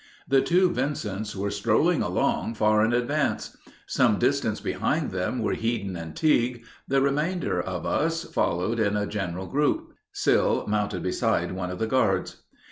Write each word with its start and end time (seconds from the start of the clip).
The 0.27 0.41
two 0.41 0.71
Vincents 0.71 1.35
were 1.35 1.51
strolling 1.51 2.01
along 2.01 2.55
far 2.55 2.83
in 2.83 2.91
advance. 2.91 3.55
Some 3.85 4.17
distance 4.17 4.59
behind 4.59 5.11
them 5.11 5.37
were 5.43 5.53
Headen 5.53 5.95
and 5.95 6.15
Tigue; 6.15 6.63
the 6.87 7.01
remainder 7.03 7.61
of 7.61 7.85
us 7.85 8.23
following 8.23 8.79
in 8.79 8.97
a 8.97 9.05
general 9.05 9.45
group, 9.45 9.93
Sill 10.11 10.65
mounted 10.67 11.03
beside 11.03 11.51
one 11.51 11.69
of 11.69 11.77
the 11.77 11.85
guards. 11.85 12.37